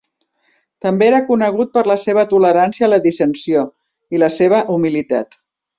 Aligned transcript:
També 0.85 1.05
era 1.09 1.19
conegut 1.27 1.73
per 1.77 1.83
la 1.91 1.97
seva 2.05 2.25
tolerància 2.33 2.89
a 2.89 2.91
la 2.95 3.01
dissensió 3.07 3.65
i 4.17 4.27
la 4.27 4.35
seva 4.41 4.67
humilitat. 4.79 5.45